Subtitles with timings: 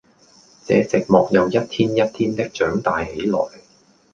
[0.65, 3.37] 這寂寞又一天一天的長大起來，